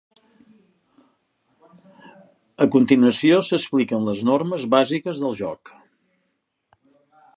[2.65, 5.75] A continuació s'expliquen les normes bàsiques del joc.